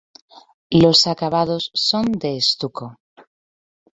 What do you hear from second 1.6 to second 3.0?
son de estuco.